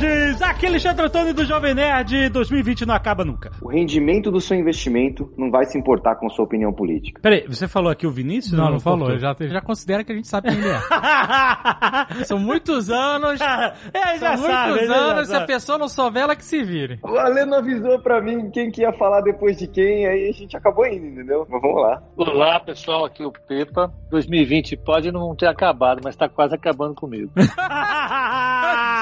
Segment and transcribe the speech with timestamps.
[0.00, 0.42] nerds!
[0.42, 2.28] Aqui é Alexandre Antônio do Jovem Nerd.
[2.30, 3.50] 2020 não acaba nunca.
[3.60, 7.20] O rendimento do seu investimento não vai se importar com sua opinião política.
[7.20, 8.56] Peraí, você falou aqui o Vinícius?
[8.56, 9.08] Não, ou não falou.
[9.10, 9.18] cortou?
[9.18, 10.78] Já, já considera que a gente sabe quem ele é.
[12.24, 13.40] São muitos anos.
[13.92, 14.70] é, já São sabe.
[14.70, 15.28] muitos já anos.
[15.28, 16.98] Se a pessoa não souber, ela que se vire.
[17.02, 20.32] O Ale não avisou pra mim quem que ia falar depois de quem, aí a
[20.32, 21.46] gente acabou indo, entendeu?
[21.48, 22.02] Mas vamos lá.
[22.16, 23.92] Olá, pessoal, aqui é o Pepa.
[24.10, 27.30] 2020 pode não ter acabado, mas tá quase acabando comigo.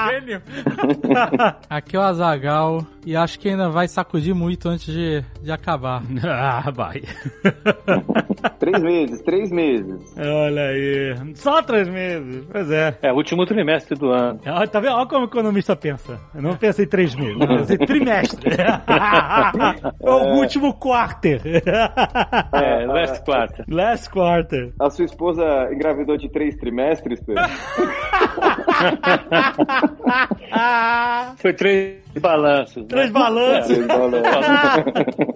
[0.09, 0.41] Gênio.
[1.69, 6.01] Aqui é o Azagal e acho que ainda vai sacudir muito antes de, de acabar.
[6.23, 7.01] ah, vai.
[8.59, 10.15] Três meses, três meses.
[10.17, 11.15] Olha aí.
[11.35, 12.45] Só três meses.
[12.51, 12.97] Pois é.
[13.01, 14.39] É o último trimestre do ano.
[14.45, 14.95] Ah, Tá vendo?
[14.95, 16.19] Olha como o economista pensa.
[16.35, 18.55] Eu não penso em três meses, eu penso em trimestre.
[20.03, 21.41] é o último quarter.
[22.53, 23.65] É, last quarter.
[23.69, 24.73] Last quarter.
[24.79, 27.43] A sua esposa engravidou de três trimestres, Pedro?
[31.37, 32.83] Foi três balanços.
[32.83, 32.87] né?
[32.89, 33.67] Três balanços.
[33.73, 34.27] Três balanços.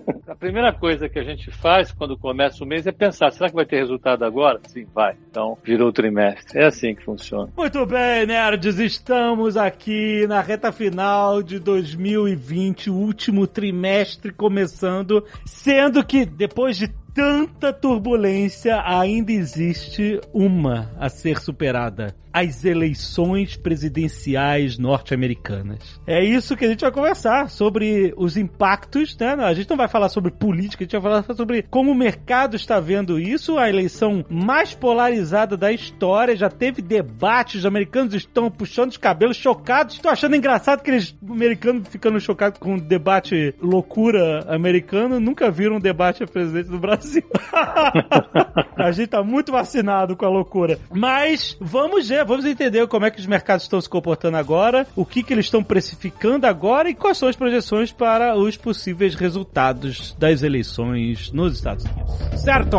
[0.28, 3.56] A primeira coisa que a gente faz quando começa o mês é pensar, será que
[3.56, 4.60] vai ter resultado agora?
[4.68, 5.16] Sim, vai.
[5.30, 6.58] Então, virou o trimestre.
[6.58, 7.52] É assim que funciona.
[7.56, 16.04] Muito bem, nerds, estamos aqui na reta final de 2020, o último trimestre começando, sendo
[16.04, 22.16] que depois de tanta turbulência ainda existe uma a ser superada.
[22.34, 26.00] As eleições presidenciais norte-americanas.
[26.08, 29.34] É isso que a gente vai conversar sobre os impactos, né?
[29.34, 32.56] A gente não vai falar sobre política, a gente vai falar sobre como o mercado
[32.56, 38.50] está vendo isso, a eleição mais polarizada da história, já teve debates, os americanos estão
[38.50, 39.96] puxando os cabelos, chocados.
[39.96, 45.76] Estou achando engraçado que eles, americanos ficando chocados com o debate loucura americano, nunca viram
[45.76, 47.01] um debate a presidente do Brasil.
[48.76, 50.80] a gente tá muito vacinado com a loucura.
[50.92, 55.06] Mas vamos ver, vamos entender como é que os mercados estão se comportando agora, o
[55.06, 60.16] que que eles estão precificando agora e quais são as projeções para os possíveis resultados
[60.18, 62.42] das eleições nos Estados Unidos.
[62.42, 62.78] Certo?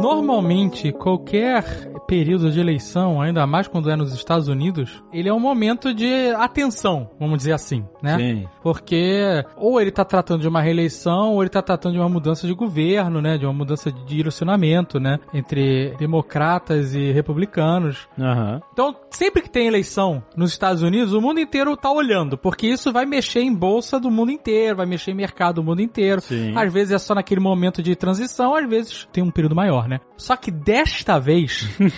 [0.00, 1.64] Normalmente, qualquer
[2.08, 6.30] período de eleição, ainda mais quando é nos Estados Unidos, ele é um momento de
[6.38, 8.16] atenção, vamos dizer assim, né?
[8.16, 8.48] Sim.
[8.62, 12.46] Porque ou ele tá tratando de uma reeleição, ou ele tá tratando de uma mudança
[12.46, 13.36] de governo, né?
[13.36, 15.18] De uma mudança de direcionamento, né?
[15.34, 18.08] Entre democratas e republicanos.
[18.18, 18.62] Aham.
[18.72, 22.90] Então, sempre que tem eleição nos Estados Unidos, o mundo inteiro tá olhando, porque isso
[22.90, 26.22] vai mexer em bolsa do mundo inteiro, vai mexer em mercado do mundo inteiro.
[26.22, 26.56] Sim.
[26.56, 30.00] Às vezes é só naquele momento de transição, às vezes tem um período maior, né?
[30.16, 31.68] Só que desta vez,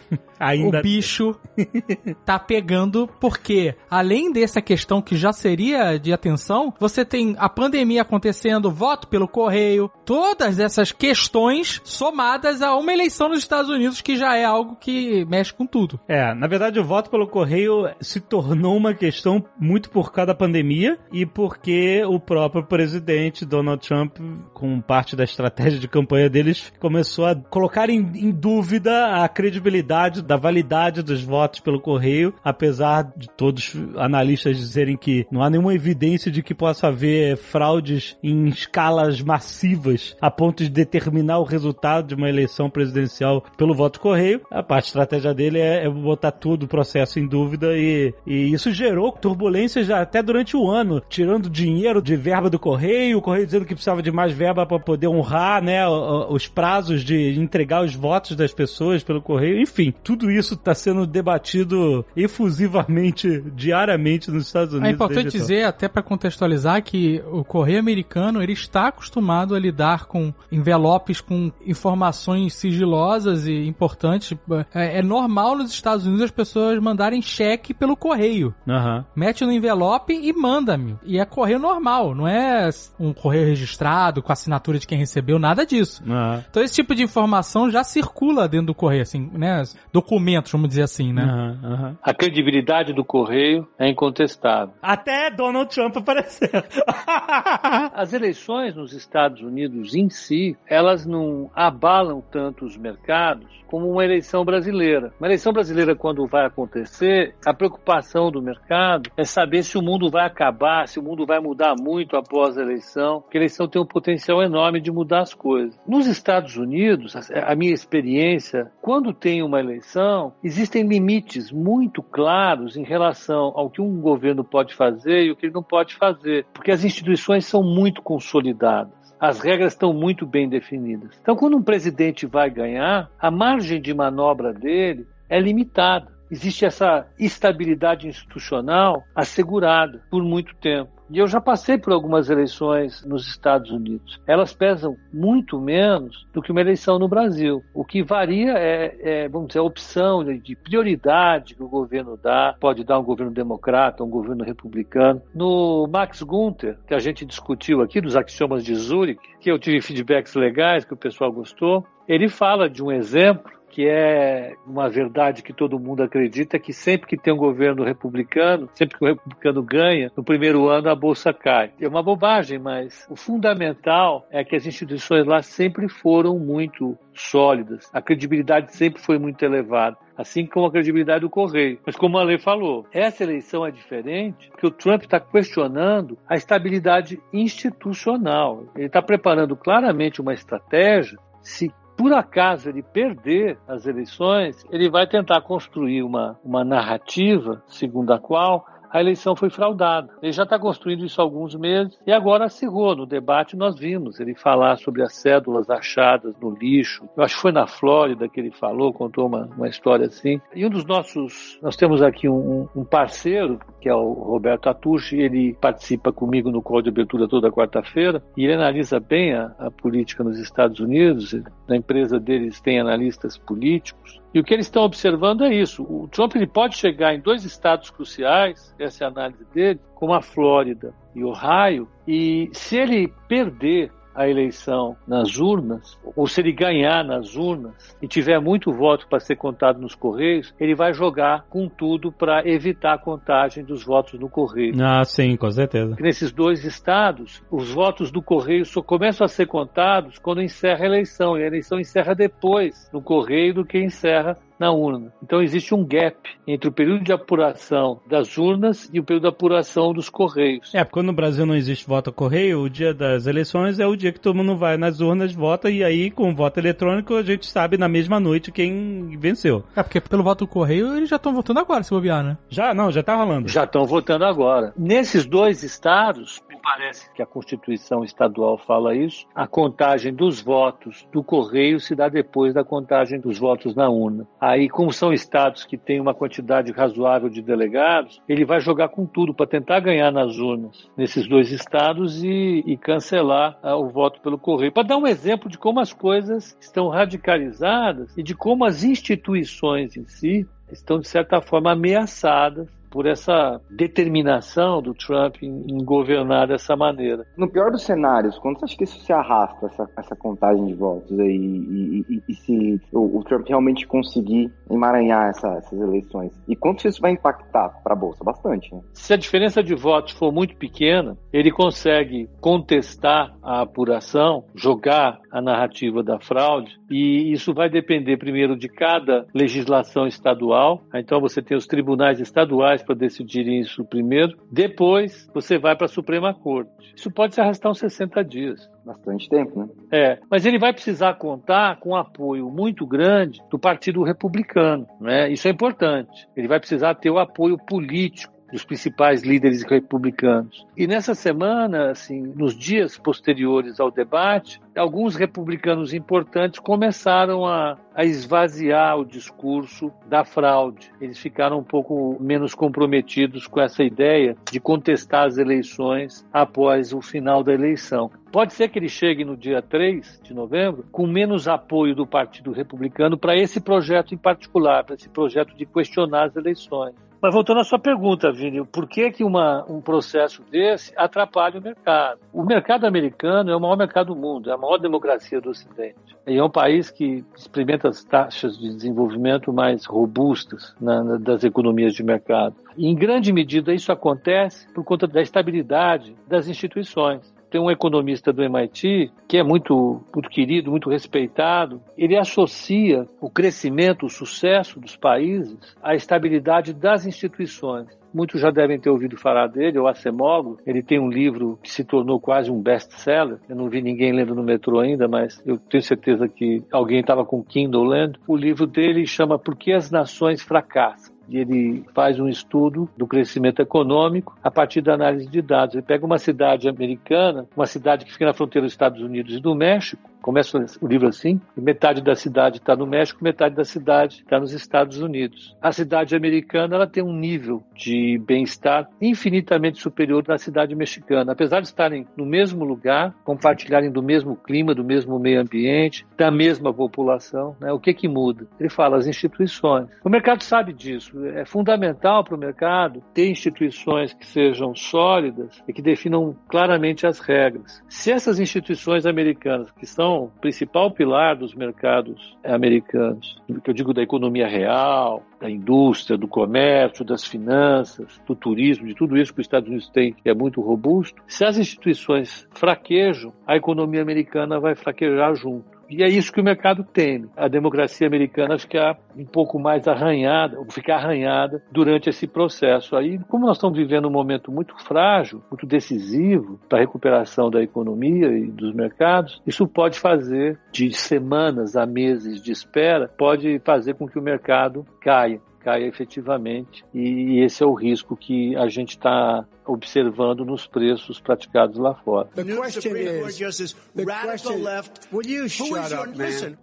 [0.39, 1.35] Ainda o bicho
[2.25, 8.01] tá pegando porque, além dessa questão que já seria de atenção, você tem a pandemia
[8.01, 14.15] acontecendo, voto pelo correio, todas essas questões somadas a uma eleição nos Estados Unidos que
[14.15, 15.99] já é algo que mexe com tudo.
[16.07, 20.35] É, na verdade o voto pelo correio se tornou uma questão muito por causa da
[20.35, 24.17] pandemia e porque o próprio presidente Donald Trump,
[24.53, 30.00] com parte da estratégia de campanha deles, começou a colocar em, em dúvida a credibilidade
[30.09, 35.49] da validade dos votos pelo correio, apesar de todos os analistas dizerem que não há
[35.49, 41.43] nenhuma evidência de que possa haver fraudes em escalas massivas a ponto de determinar o
[41.43, 44.41] resultado de uma eleição presidencial pelo voto correio.
[44.49, 48.71] A parte estratégia dele é, é botar tudo o processo em dúvida e, e isso
[48.71, 53.65] gerou turbulências até durante o ano, tirando dinheiro de verba do correio, o correio dizendo
[53.65, 58.35] que precisava de mais verba para poder honrar, né, os prazos de entregar os votos
[58.35, 64.89] das pessoas pelo correio, enfim, tudo isso está sendo debatido efusivamente diariamente nos Estados Unidos.
[64.89, 70.05] É importante dizer, até para contextualizar, que o correio americano ele está acostumado a lidar
[70.05, 74.37] com envelopes com informações sigilosas e importantes.
[74.73, 78.53] É, é normal nos Estados Unidos as pessoas mandarem cheque pelo correio.
[78.67, 79.05] Aham.
[79.15, 80.97] Mete no envelope e manda-me.
[81.03, 85.65] E é correio normal, não é um correio registrado com assinatura de quem recebeu, nada
[85.65, 86.03] disso.
[86.07, 86.43] Aham.
[86.49, 89.63] Então esse tipo de informação já circula dentro do correio, assim, né?
[89.91, 91.23] Documentos, vamos dizer assim, né?
[91.23, 91.97] Aham, aham.
[92.01, 94.73] A credibilidade do correio é incontestável.
[94.81, 96.49] Até Donald Trump aparecer.
[97.93, 104.03] As eleições nos Estados Unidos em si, elas não abalam tanto os mercados como uma
[104.03, 105.13] eleição brasileira.
[105.19, 110.09] Uma eleição brasileira, quando vai acontecer, a preocupação do mercado é saber se o mundo
[110.09, 113.81] vai acabar, se o mundo vai mudar muito após a eleição, porque a eleição tem
[113.81, 115.79] um potencial enorme de mudar as coisas.
[115.87, 122.03] Nos Estados Unidos, a a minha experiência, quando tem uma eleição, eleição, existem limites muito
[122.03, 125.95] claros em relação ao que um governo pode fazer e o que ele não pode
[125.95, 128.93] fazer, porque as instituições são muito consolidadas.
[129.19, 131.17] As regras estão muito bem definidas.
[131.21, 136.11] Então, quando um presidente vai ganhar, a margem de manobra dele é limitada.
[136.31, 141.00] Existe essa estabilidade institucional assegurada por muito tempo.
[141.11, 144.17] E eu já passei por algumas eleições nos Estados Unidos.
[144.25, 147.61] Elas pesam muito menos do que uma eleição no Brasil.
[147.73, 152.55] O que varia é, é vamos dizer, a opção de prioridade que o governo dá.
[152.59, 155.21] Pode dar um governo democrata, um governo republicano.
[155.35, 159.81] No Max Gunther, que a gente discutiu aqui, dos axiomas de Zurich, que eu tive
[159.81, 165.41] feedbacks legais, que o pessoal gostou, ele fala de um exemplo que é uma verdade
[165.41, 169.63] que todo mundo acredita, que sempre que tem um governo republicano, sempre que o republicano
[169.63, 171.71] ganha, no primeiro ano a bolsa cai.
[171.79, 177.89] É uma bobagem, mas o fundamental é que as instituições lá sempre foram muito sólidas,
[177.93, 181.79] a credibilidade sempre foi muito elevada, assim como a credibilidade do Correio.
[181.85, 186.35] Mas como a lei falou, essa eleição é diferente porque o Trump está questionando a
[186.35, 188.65] estabilidade institucional.
[188.75, 191.71] Ele está preparando claramente uma estratégia se
[192.01, 198.17] por acaso ele perder as eleições, ele vai tentar construir uma, uma narrativa segundo a
[198.17, 200.09] qual a eleição foi fraudada.
[200.21, 202.95] Ele já está construindo isso há alguns meses e agora acirrou.
[202.95, 207.07] No debate nós vimos ele falar sobre as cédulas achadas no lixo.
[207.15, 210.41] Eu acho que foi na Flórida que ele falou, contou uma, uma história assim.
[210.53, 215.17] E um dos nossos, nós temos aqui um, um parceiro, que é o Roberto Atucci,
[215.17, 219.71] ele participa comigo no call de abertura toda quarta-feira e ele analisa bem a, a
[219.71, 221.35] política nos Estados Unidos.
[221.67, 224.20] Na empresa deles tem analistas políticos.
[224.33, 225.83] E o que eles estão observando é isso.
[225.83, 230.13] O Trump ele pode chegar em dois estados cruciais, essa é a análise dele, como
[230.13, 236.51] a Flórida e Ohio, e se ele perder a eleição nas urnas, ou se ele
[236.51, 241.45] ganhar nas urnas e tiver muito voto para ser contado nos Correios, ele vai jogar
[241.49, 244.73] com tudo para evitar a contagem dos votos no Correio.
[244.81, 245.95] Ah, sim, com certeza.
[245.99, 250.87] Nesses dois estados, os votos do Correio só começam a ser contados quando encerra a
[250.87, 255.11] eleição, e a eleição encerra depois no Correio do que encerra na urna.
[255.23, 256.17] Então existe um gap
[256.47, 260.73] entre o período de apuração das urnas e o período de apuração dos correios.
[260.75, 263.87] É, porque quando no Brasil não existe voto a correio, o dia das eleições é
[263.87, 267.15] o dia que todo mundo vai nas urnas, vota, e aí com o voto eletrônico
[267.15, 269.63] a gente sabe na mesma noite quem venceu.
[269.75, 272.37] É, porque pelo voto correio eles já estão votando agora, se bobear, né?
[272.47, 273.47] Já, não, já tá rolando.
[273.47, 274.73] Já estão votando agora.
[274.77, 281.23] Nesses dois estados, parece que a Constituição estadual fala isso, a contagem dos votos do
[281.23, 284.27] correio se dá depois da contagem dos votos na urna.
[284.39, 289.05] Aí, como são estados que têm uma quantidade razoável de delegados, ele vai jogar com
[289.05, 294.21] tudo para tentar ganhar nas urnas nesses dois estados e, e cancelar uh, o voto
[294.21, 294.71] pelo correio.
[294.71, 299.97] Para dar um exemplo de como as coisas estão radicalizadas e de como as instituições
[299.97, 306.47] em si estão, de certa forma, ameaçadas por essa determinação do Trump em, em, governar
[306.47, 307.25] dessa maneira.
[307.37, 310.73] No pior dos cenários, quando você acha que isso se arrasta, essa, essa contagem de
[310.73, 316.31] votos aí, e, e, e se o, o, Trump realmente conseguir emaranhar essa, essas eleições?
[316.47, 318.23] E quanto isso vai impactar para a Bolsa?
[318.23, 318.81] Bastante, né?
[318.93, 325.41] Se a diferença de votos for muito pequena, ele consegue contestar a apuração, jogar a
[325.41, 330.81] narrativa da fraude, e isso vai depender primeiro de cada legislação estadual.
[330.93, 334.37] Então você tem os tribunais estaduais para decidirem isso primeiro.
[334.51, 336.71] Depois, você vai para a Suprema Corte.
[336.95, 338.69] Isso pode se arrastar uns 60 dias.
[338.85, 339.69] Bastante tempo, né?
[339.91, 345.31] É, mas ele vai precisar contar com um apoio muito grande do Partido Republicano, né?
[345.31, 346.27] Isso é importante.
[346.35, 350.65] Ele vai precisar ter o apoio político dos principais líderes republicanos.
[350.75, 358.03] E nessa semana, assim, nos dias posteriores ao debate, alguns republicanos importantes começaram a, a
[358.03, 360.91] esvaziar o discurso da fraude.
[360.99, 367.01] Eles ficaram um pouco menos comprometidos com essa ideia de contestar as eleições após o
[367.01, 368.11] final da eleição.
[368.31, 372.51] Pode ser que ele chegue no dia 3 de novembro com menos apoio do Partido
[372.51, 376.95] Republicano para esse projeto em particular, para esse projeto de questionar as eleições.
[377.21, 381.61] Mas voltando à sua pergunta, Vini, por que, que uma, um processo desse atrapalha o
[381.61, 382.19] mercado?
[382.33, 385.99] O mercado americano é o maior mercado do mundo, é a maior democracia do Ocidente.
[386.25, 391.43] E é um país que experimenta as taxas de desenvolvimento mais robustas na, na, das
[391.43, 392.55] economias de mercado.
[392.75, 398.31] E, em grande medida, isso acontece por conta da estabilidade das instituições tem um economista
[398.31, 401.81] do MIT que é muito, muito querido, muito respeitado.
[401.97, 407.87] Ele associa o crescimento, o sucesso dos países à estabilidade das instituições.
[408.13, 410.57] muitos já devem ter ouvido falar dele, o Acemoglu.
[410.65, 413.39] Ele tem um livro que se tornou quase um best-seller.
[413.47, 417.25] Eu não vi ninguém lendo no metrô ainda, mas eu tenho certeza que alguém estava
[417.25, 418.19] com Kindle lendo.
[418.27, 423.61] O livro dele chama Por que as Nações Fracassam ele faz um estudo do crescimento
[423.61, 425.75] econômico a partir da análise de dados.
[425.75, 429.39] Ele pega uma cidade americana, uma cidade que fica na fronteira dos Estados Unidos e
[429.39, 434.21] do México, Começa o livro assim: metade da cidade está no México, metade da cidade
[434.23, 435.55] está nos Estados Unidos.
[435.61, 441.31] A cidade americana ela tem um nível de bem-estar infinitamente superior à cidade mexicana.
[441.31, 446.29] Apesar de estarem no mesmo lugar, compartilharem do mesmo clima, do mesmo meio ambiente, da
[446.29, 447.71] mesma população, né?
[447.73, 448.45] o que que muda?
[448.59, 449.87] Ele fala as instituições.
[450.03, 451.20] O mercado sabe disso.
[451.27, 457.19] É fundamental para o mercado ter instituições que sejam sólidas e que definam claramente as
[457.19, 457.83] regras.
[457.89, 463.93] Se essas instituições americanas que são o principal pilar dos mercados americanos, que eu digo
[463.93, 469.41] da economia real, da indústria, do comércio, das finanças, do turismo, de tudo isso que
[469.41, 471.21] os Estados Unidos têm, que é muito robusto.
[471.27, 475.80] Se as instituições fraquejam, a economia americana vai fraquejar junto.
[475.91, 477.29] E é isso que o mercado teme.
[477.35, 482.95] A democracia americana ficar um pouco mais arranhada, ficar arranhada durante esse processo.
[482.95, 487.61] Aí, como nós estamos vivendo um momento muito frágil, muito decisivo para a recuperação da
[487.61, 493.95] economia e dos mercados, isso pode fazer de semanas a meses de espera, pode fazer
[493.95, 496.83] com que o mercado caia caia efetivamente.
[496.93, 502.29] E esse é o risco que a gente está observando nos preços praticados lá fora.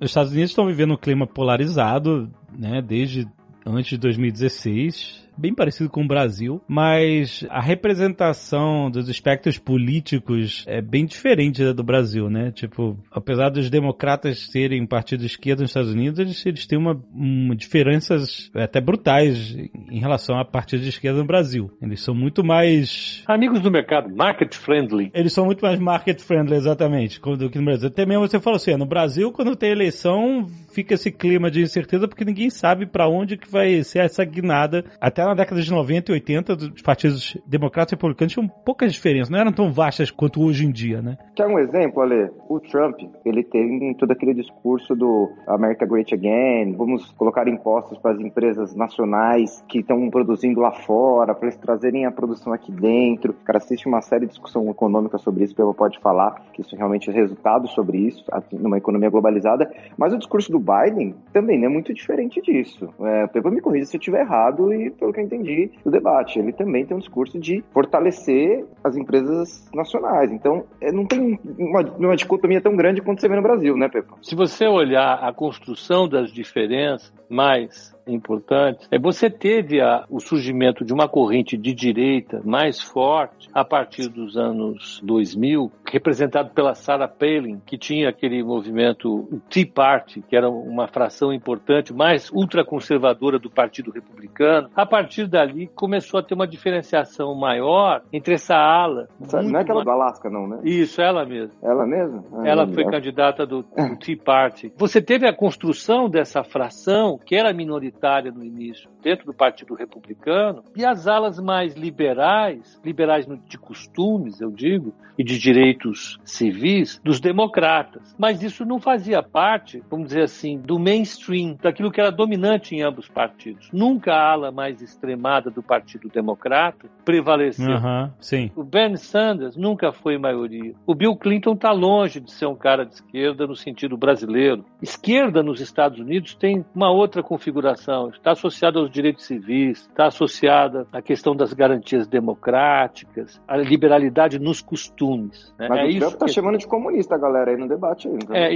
[0.00, 3.26] Os Estados Unidos estão vivendo um clima polarizado, né, desde
[3.64, 10.83] antes de 2016 bem parecido com o Brasil, mas a representação dos espectros políticos é
[10.83, 12.50] bem diferente da do Brasil, né?
[12.50, 17.54] Tipo, apesar dos democratas serem partido esquerdo nos Estados Unidos, eles, eles têm uma, uma
[17.54, 19.57] diferenças até brutais
[19.90, 21.71] em relação a partido de esquerda no Brasil.
[21.80, 23.23] Eles são muito mais...
[23.26, 25.11] Amigos do mercado, market friendly.
[25.14, 27.88] Eles são muito mais market friendly, exatamente, do que no Brasil.
[27.88, 32.09] Até mesmo você falou assim, no Brasil, quando tem eleição, fica esse clima de incerteza
[32.09, 34.85] porque ninguém sabe para onde que vai ser essa guinada.
[35.00, 39.31] Até na década de 90 e 80, os partidos democratas e republicanos tinham poucas diferenças,
[39.31, 41.17] não eram tão vastas quanto hoje em dia, né?
[41.35, 42.31] Quer um exemplo, Ale?
[42.49, 48.13] O Trump, ele tem todo aquele discurso do America Great Again, vamos colocar impostos para
[48.13, 53.33] as empresas nacionais que estão produzindo lá fora, para eles trazerem a produção aqui dentro.
[53.33, 56.75] O cara assiste uma série de discussão econômica sobre isso, Pelo pode falar que isso
[56.75, 61.69] realmente é resultado sobre isso, numa economia globalizada, mas o discurso do Biden também é
[61.69, 62.89] muito diferente disso.
[63.01, 66.39] É, Pepa me corrija se eu estiver errado e pelo que eu entendi, do debate.
[66.39, 70.31] Ele também tem um discurso de fortalecer as empresas nacionais.
[70.33, 73.89] Então, é, não tem uma, uma dicotomia tão grande quanto você vê no Brasil, né,
[73.89, 74.17] Pepa?
[74.23, 78.88] Se você olhar a construção das diferenças, mais importantes.
[78.91, 84.09] É, você teve a, o surgimento de uma corrente de direita mais forte a partir
[84.09, 90.49] dos anos 2000, representado pela Sarah Palin, que tinha aquele movimento Tea Party, que era
[90.49, 94.71] uma fração importante, mais ultraconservadora do Partido Republicano.
[94.75, 99.09] A partir dali começou a ter uma diferenciação maior entre essa ala.
[99.21, 100.61] Essa, não é aquela do Alasca, não, né?
[100.65, 101.55] Isso, ela mesma.
[101.62, 102.25] Ela mesma?
[102.33, 104.73] Ah, ela foi candidata do, do Tea Party.
[104.77, 107.98] Você teve a construção dessa fração, que era minoritária
[108.33, 114.50] no início dentro do Partido Republicano, e as alas mais liberais, liberais de costumes, eu
[114.50, 118.14] digo, e de direitos civis, dos democratas.
[118.19, 122.83] Mas isso não fazia parte, vamos dizer assim, do mainstream, daquilo que era dominante em
[122.83, 123.69] ambos partidos.
[123.73, 127.69] Nunca a ala mais extremada do Partido Democrata prevaleceu.
[127.69, 128.50] Uhum, sim.
[128.55, 130.75] O Bernie Sanders nunca foi maioria.
[130.87, 134.64] O Bill Clinton está longe de ser um cara de esquerda no sentido brasileiro.
[134.81, 140.87] Esquerda nos Estados Unidos tem uma outra configuração, está associada aos direitos civis, está associada
[140.92, 145.54] à questão das garantias democráticas, à liberalidade nos costumes.
[145.59, 145.68] Né?
[145.68, 146.33] Mas é o Trump está que...
[146.33, 148.37] chamando de comunista a galera aí no debate ainda.
[148.37, 148.50] É,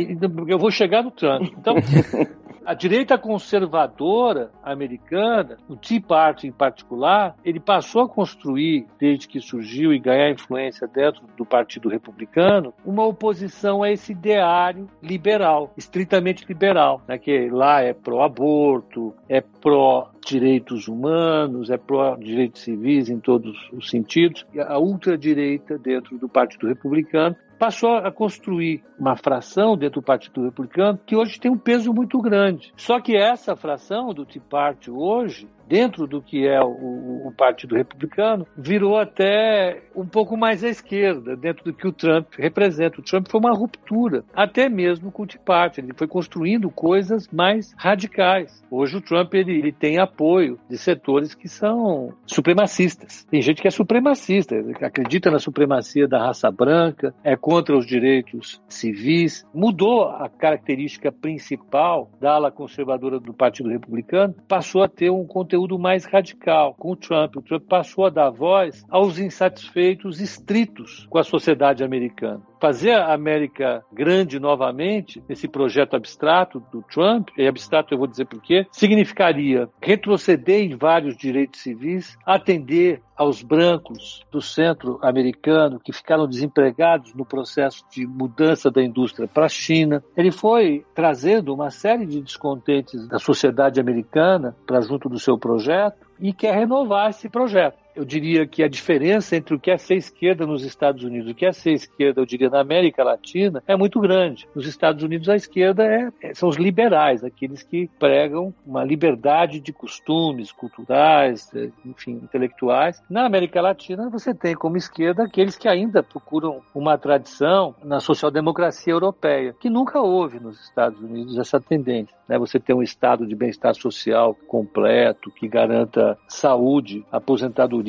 [0.46, 1.52] eu vou chegar no Trump.
[1.58, 1.74] Então,
[2.64, 9.40] a direita conservadora americana, o Tea Party em particular, ele passou a construir, desde que
[9.40, 16.46] surgiu e ganhar influência dentro do Partido Republicano, uma oposição a esse ideário liberal, estritamente
[16.46, 17.18] liberal, né?
[17.18, 24.47] que lá é pró-aborto, é pró-direitos humanos, é pró-direitos civis em todos os sentidos.
[24.52, 30.42] E a ultradireita dentro do Partido Republicano passou a construir uma fração dentro do Partido
[30.42, 32.73] Republicano que hoje tem um peso muito grande.
[32.76, 37.75] Só que essa fração do Tea Party hoje dentro do que é o, o, Partido
[37.75, 43.00] Republicano, virou até um pouco mais à esquerda, dentro do que o Trump representa.
[43.00, 45.81] O Trump foi uma ruptura, até mesmo com o Tea Party.
[45.81, 48.62] Ele foi construindo coisas mais radicais.
[48.71, 53.25] Hoje o Trump ele, ele tem apoio de setores que são supremacistas.
[53.31, 58.61] Tem gente que é supremacista, acredita na supremacia da raça branca, é contra os direitos
[58.69, 59.47] civis.
[59.54, 65.51] Mudou a característica principal da ala conservadora do Partido Republicano, passou a ter um conteúdo
[65.52, 67.37] conteúdo mais radical com o Trump.
[67.37, 73.12] O Trump passou a dar voz aos insatisfeitos estritos com a sociedade americana fazer a
[73.12, 78.64] América grande novamente, esse projeto abstrato do Trump, e abstrato eu vou dizer por quê,
[78.71, 87.14] significaria retroceder em vários direitos civis, atender aos brancos do centro americano que ficaram desempregados
[87.14, 90.02] no processo de mudança da indústria para a China.
[90.17, 96.05] Ele foi trazendo uma série de descontentes da sociedade americana para junto do seu projeto
[96.19, 99.96] e quer renovar esse projeto eu diria que a diferença entre o que é ser
[99.96, 103.62] esquerda nos Estados Unidos e o que é ser esquerda, eu diria, na América Latina,
[103.66, 104.46] é muito grande.
[104.54, 109.61] Nos Estados Unidos, a esquerda é, é, são os liberais, aqueles que pregam uma liberdade
[109.61, 113.02] de costumes culturais, é, enfim, intelectuais.
[113.08, 118.92] Na América Latina, você tem como esquerda aqueles que ainda procuram uma tradição na social-democracia
[118.92, 122.14] europeia, que nunca houve nos Estados Unidos essa tendência.
[122.28, 122.38] Né?
[122.38, 127.81] Você tem um estado de bem-estar social completo, que garanta saúde, aposentadoria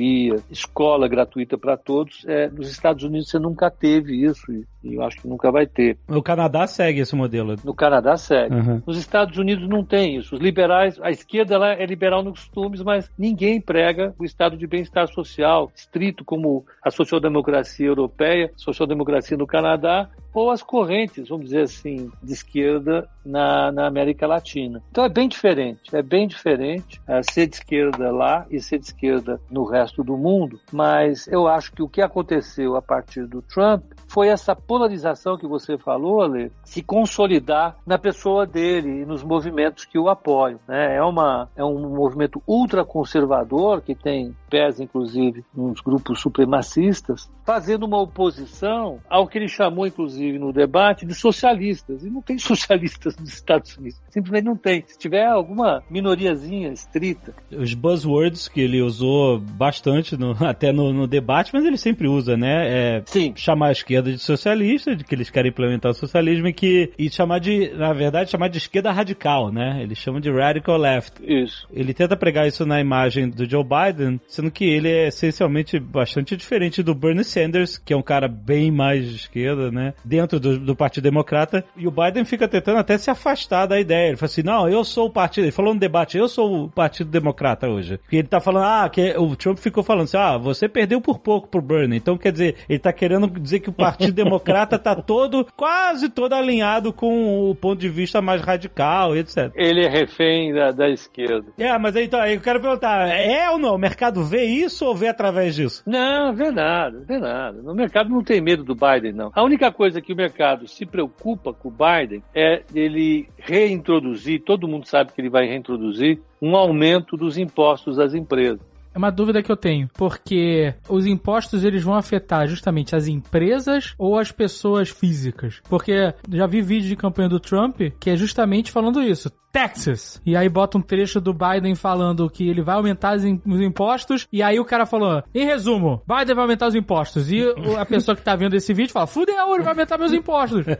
[0.49, 2.23] escola gratuita para todos.
[2.25, 5.65] É, nos Estados Unidos você nunca teve isso e, e, eu acho que nunca vai
[5.65, 5.97] ter.
[6.07, 7.55] No Canadá segue esse modelo.
[7.63, 8.55] No Canadá segue.
[8.55, 8.81] Uhum.
[8.85, 10.35] Nos Estados Unidos não tem isso.
[10.35, 14.67] Os liberais, a esquerda lá é liberal nos costumes, mas ninguém prega o estado de
[14.67, 21.61] bem-estar social estrito como a social-democracia europeia, social-democracia no Canadá ou as correntes, vamos dizer
[21.61, 24.81] assim, de esquerda na, na América Latina.
[24.89, 28.85] Então é bem diferente, é bem diferente é, ser de esquerda lá e ser de
[28.85, 33.41] esquerda no resto do mundo, mas eu acho que o que aconteceu a partir do
[33.43, 39.21] Trump foi essa polarização que você falou, Ale, se consolidar na pessoa dele e nos
[39.21, 40.59] movimentos que o apoiam.
[40.67, 40.95] Né?
[40.95, 48.01] É, uma, é um movimento ultraconservador que tem pés, inclusive, nos grupos supremacistas, fazendo uma
[48.01, 52.03] oposição ao que ele chamou, inclusive, no debate, de socialistas.
[52.03, 53.99] E não tem socialistas nos Estados Unidos.
[54.09, 54.83] Simplesmente não tem.
[54.87, 57.33] Se tiver alguma minoriazinha estrita.
[57.51, 62.35] Os buzzwords que ele usou bastante no, até no, no, debate, mas ele sempre usa,
[62.37, 62.97] né?
[62.97, 63.33] É Sim.
[63.35, 67.09] Chamar a esquerda de socialista, de que eles querem implementar o socialismo e que e
[67.09, 69.79] chamar de, na verdade, chamar de esquerda radical, né?
[69.81, 71.21] Eles chamam de radical left.
[71.23, 71.67] Isso.
[71.71, 76.35] Ele tenta pregar isso na imagem do Joe Biden, sendo que ele é essencialmente bastante
[76.35, 79.93] diferente do Bernie Sanders, que é um cara bem mais de esquerda, né?
[80.03, 81.63] Dentro do, do Partido Democrata.
[81.75, 84.09] E o Biden fica tentando até se afastar da ideia.
[84.09, 85.45] Ele fala assim: não, eu sou o partido.
[85.45, 87.99] Ele falou no debate: eu sou o Partido Democrata hoje.
[88.11, 91.19] E ele tá falando: ah, que o Trump ficou falando assim: ah, você perdeu por
[91.19, 91.97] pouco pro Bernie.
[91.97, 96.33] Então quer dizer, ele tá querendo dizer que o Partido Democrata tá todo, quase todo
[96.33, 99.51] alinhado com o ponto de vista mais radical, etc.
[99.55, 101.51] Ele é refém da, da esquerda.
[101.57, 103.75] É, mas aí, então, aí eu quero perguntar: é ou não?
[103.75, 105.83] O mercado vê isso ou vê através disso?
[105.85, 107.61] Não, vê nada, vê nada.
[107.61, 109.31] No mercado não tem medo do Biden, não.
[109.33, 114.67] A única coisa que o mercado se preocupa com o Biden é ele reintroduzir, todo
[114.67, 118.72] mundo sabe que ele vai reintroduzir, um aumento dos impostos às empresas.
[118.93, 123.95] É uma dúvida que eu tenho, porque os impostos eles vão afetar justamente as empresas
[123.97, 125.61] ou as pessoas físicas?
[125.67, 129.31] Porque já vi vídeo de campanha do Trump que é justamente falando isso.
[129.53, 130.19] Texas.
[130.25, 134.27] E aí bota um trecho do Biden falando que ele vai aumentar os impostos.
[134.33, 137.31] E aí o cara falou: em resumo, Biden vai aumentar os impostos.
[137.31, 137.43] E
[137.77, 140.65] a pessoa que tá vendo esse vídeo fala: fudeu, ele vai aumentar meus impostos.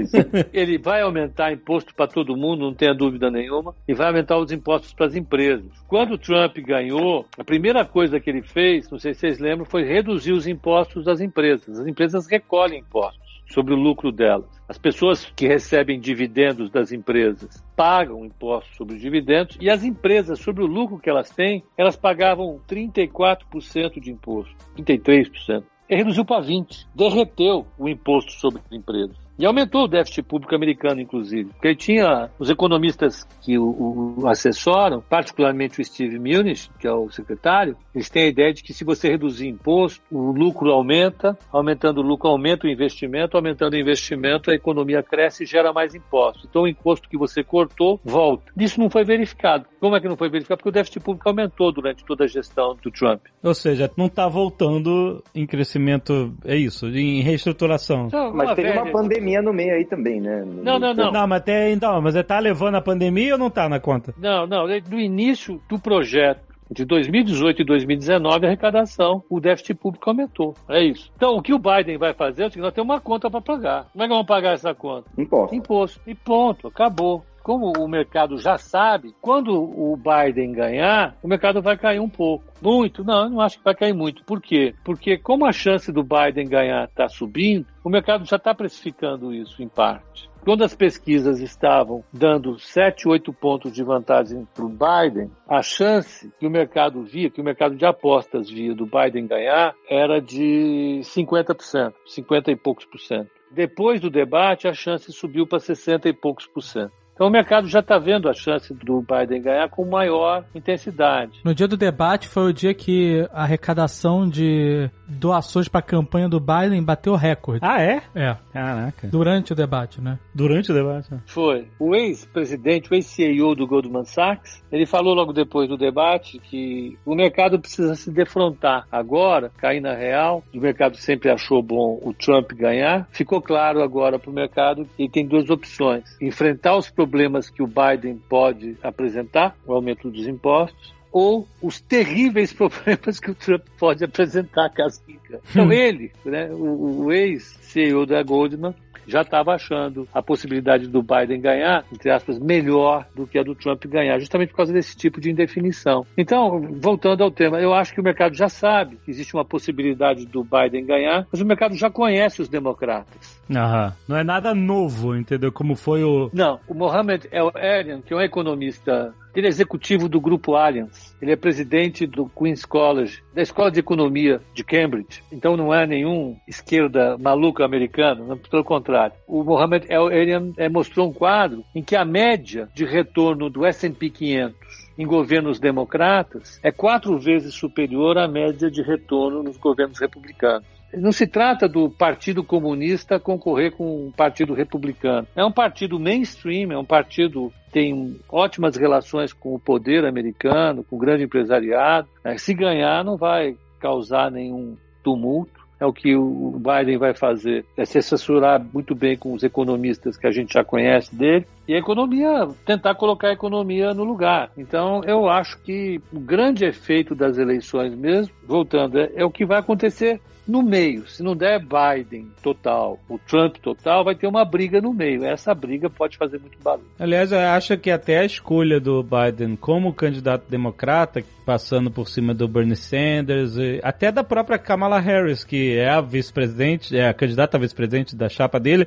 [0.00, 0.16] Isso.
[0.50, 3.74] Ele vai aumentar imposto para todo mundo, não tenha dúvida nenhuma.
[3.86, 5.66] E vai aumentar os impostos para as empresas.
[5.86, 9.66] Quando o Trump ganhou, a primeira coisa que ele fez, não sei se vocês lembram,
[9.66, 11.78] foi reduzir os impostos das empresas.
[11.78, 14.60] As empresas recolhem impostos sobre o lucro delas.
[14.68, 20.40] As pessoas que recebem dividendos das empresas pagam impostos sobre os dividendos e as empresas,
[20.40, 25.64] sobre o lucro que elas têm, elas pagavam 34% de imposto, 33%.
[25.88, 29.27] Ele reduziu para 20%, derreteu o imposto sobre as empresas.
[29.38, 31.50] E aumentou o déficit público americano, inclusive.
[31.50, 37.08] Porque tinha os economistas que o, o assessoram, particularmente o Steve Mnuchin, que é o
[37.08, 42.00] secretário, eles têm a ideia de que se você reduzir imposto, o lucro aumenta, aumentando
[42.00, 46.46] o lucro, aumenta o investimento, aumentando o investimento, a economia cresce e gera mais impostos.
[46.48, 48.52] Então o imposto que você cortou volta.
[48.56, 49.66] Isso não foi verificado.
[49.78, 50.58] Como é que não foi verificado?
[50.58, 53.22] Porque o déficit público aumentou durante toda a gestão do Trump.
[53.42, 58.06] Ou seja, não está voltando em crescimento, é isso, em reestruturação.
[58.06, 60.44] Então, Mas teve uma pandemia no meio aí também, né?
[60.44, 61.12] Não, não, não.
[61.12, 64.14] Não, mas até então, mas é tá levando a pandemia ou não tá na conta?
[64.18, 64.66] Não, não.
[64.66, 70.54] No início do projeto de 2018 e 2019, a arrecadação, o déficit público aumentou.
[70.68, 71.10] É isso.
[71.16, 73.86] Então, o que o Biden vai fazer é seguinte, nós temos uma conta para pagar.
[73.92, 75.08] Como é que vamos pagar essa conta?
[75.16, 75.54] Imposto.
[75.54, 76.00] Imposto.
[76.06, 77.24] E ponto, acabou.
[77.48, 82.44] Como o mercado já sabe, quando o Biden ganhar, o mercado vai cair um pouco.
[82.60, 83.02] Muito?
[83.02, 84.22] Não, eu não acho que vai cair muito.
[84.22, 84.74] Por quê?
[84.84, 89.62] Porque como a chance do Biden ganhar está subindo, o mercado já está precificando isso
[89.62, 90.28] em parte.
[90.44, 96.30] Quando as pesquisas estavam dando 7, 8 pontos de vantagem para o Biden, a chance
[96.38, 101.00] que o mercado via, que o mercado de apostas via do Biden ganhar, era de
[101.02, 103.30] 50%, 50 e poucos por cento.
[103.50, 106.92] Depois do debate, a chance subiu para 60 e poucos por cento.
[107.18, 111.40] Então o mercado já está vendo a chance do Biden ganhar com maior intensidade.
[111.44, 116.28] No dia do debate foi o dia que a arrecadação de doações para a campanha
[116.28, 117.58] do Biden bateu recorde.
[117.60, 118.02] Ah, é?
[118.14, 119.08] É, Caraca.
[119.08, 120.16] durante o debate, né?
[120.32, 121.12] Durante o debate.
[121.12, 121.20] né?
[121.26, 121.66] Foi.
[121.80, 127.16] O ex-presidente, o ex-CEO do Goldman Sachs, ele falou logo depois do debate que o
[127.16, 130.44] mercado precisa se defrontar agora, cair na real.
[130.54, 133.08] O mercado sempre achou bom o Trump ganhar.
[133.10, 137.07] Ficou claro agora para o mercado que ele tem duas opções: enfrentar os problemas
[137.50, 143.34] que o Biden pode apresentar, o aumento dos impostos, ou os terríveis problemas que o
[143.34, 145.40] Trump pode apresentar caso fica.
[145.50, 148.74] Então ele, né, o, o ex-CEO da Goldman,
[149.08, 153.54] já estava achando a possibilidade do Biden ganhar, entre aspas, melhor do que a do
[153.54, 156.06] Trump ganhar, justamente por causa desse tipo de indefinição.
[156.16, 160.26] Então, voltando ao tema, eu acho que o mercado já sabe que existe uma possibilidade
[160.26, 163.40] do Biden ganhar, mas o mercado já conhece os democratas.
[163.50, 163.94] Aham.
[164.06, 165.50] Não é nada novo, entendeu?
[165.50, 166.28] Como foi o.
[166.34, 171.16] Não, o Mohamed El Erian, que é um economista, ele é executivo do grupo Allianz,
[171.22, 175.86] ele é presidente do Queen's College, da Escola de Economia de Cambridge, então não é
[175.86, 179.14] nenhum esquerda maluco americano, pelo contrário.
[179.26, 183.64] O Mohamed El Erian eh, mostrou um quadro em que a média de retorno do
[183.64, 190.00] S&P 500 em governos democratas é quatro vezes superior à média de retorno nos governos
[190.00, 190.77] republicanos.
[190.94, 195.26] Não se trata do Partido Comunista concorrer com o Partido Republicano.
[195.36, 200.82] É um partido mainstream, é um partido que tem ótimas relações com o poder americano,
[200.82, 202.08] com o grande empresariado.
[202.24, 205.58] É, Se ganhar, não vai causar nenhum tumulto.
[205.80, 210.16] É o que o Biden vai fazer, é se assessorar muito bem com os economistas
[210.16, 214.50] que a gente já conhece dele e a economia, tentar colocar a economia no lugar.
[214.56, 219.44] Então, eu acho que o grande efeito das eleições mesmo, voltando, é, é o que
[219.44, 221.06] vai acontecer no meio.
[221.06, 225.24] Se não der Biden total, o Trump total, vai ter uma briga no meio.
[225.24, 226.88] Essa briga pode fazer muito barulho.
[226.98, 232.32] Aliás, eu acho que até a escolha do Biden como candidato democrata, passando por cima
[232.32, 237.56] do Bernie Sanders, até da própria Kamala Harris, que é a vice-presidente, é a candidata
[237.56, 238.84] a vice-presidente da chapa dele,